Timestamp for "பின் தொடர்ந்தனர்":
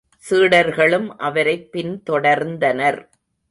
1.71-3.09